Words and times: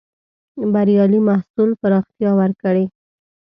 بریالي 0.73 1.19
محصول 1.29 1.69
پراختيا 1.81 2.31
ورکړې. 2.39 2.85